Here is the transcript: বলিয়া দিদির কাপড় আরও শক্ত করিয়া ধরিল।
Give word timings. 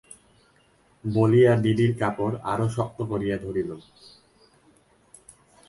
বলিয়া 1.03 1.53
দিদির 1.63 1.91
কাপড় 1.99 2.35
আরও 2.43 2.67
শক্ত 2.69 2.99
করিয়া 3.01 3.37
ধরিল। 3.37 3.71